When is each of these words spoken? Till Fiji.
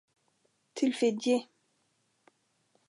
Till 0.73 0.93
Fiji. 0.95 1.37